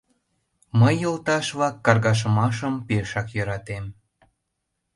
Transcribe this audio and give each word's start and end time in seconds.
Мый, 0.79 0.95
йолташ-влак, 1.03 1.75
каргашымашым 1.85 2.73
пешак 2.87 3.27
йӧратем. 3.35 3.85